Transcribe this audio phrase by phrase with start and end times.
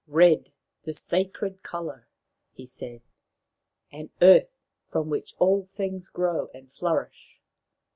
[0.23, 0.51] "Red,
[0.83, 2.07] the sacred colour!"
[2.57, 3.03] he said;"
[3.93, 4.49] and earth,
[4.87, 7.39] from which all things grow and flourish.